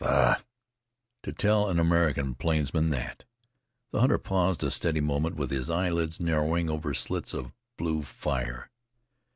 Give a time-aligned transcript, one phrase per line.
[0.03, 0.37] "Faugh!
[1.21, 3.23] to tell an American plainsman that!"
[3.91, 8.71] The hunter paused a steady moment, with his eyelids narrowing over slits of blue fire.